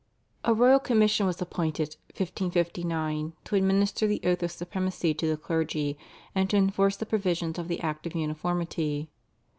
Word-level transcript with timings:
A 0.43 0.55
royal 0.55 0.79
commission 0.79 1.27
was 1.27 1.39
appointed 1.43 1.89
(1559) 2.17 3.33
to 3.43 3.55
administer 3.55 4.07
the 4.07 4.19
oath 4.23 4.41
of 4.41 4.49
supremacy 4.49 5.13
to 5.13 5.27
the 5.27 5.37
clergy, 5.37 5.95
and 6.33 6.49
to 6.49 6.57
enforce 6.57 6.97
the 6.97 7.05
provisions 7.05 7.59
of 7.59 7.67
the 7.67 7.81
Act 7.81 8.07
of 8.07 8.15
Uniformity. 8.15 9.11